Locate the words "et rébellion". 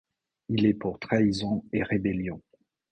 1.73-2.41